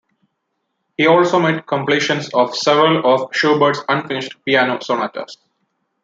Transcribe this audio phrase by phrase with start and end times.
[0.97, 5.37] He also made completions of several of Schubert's unfinished piano sonatas.